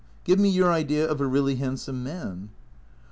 Give 0.23 0.39
me 0.39 0.49
your 0.49 0.71
idea 0.71 1.07
of 1.07 1.21
a 1.21 1.27
really 1.27 1.57
handsome 1.57 2.03
man." 2.03 2.49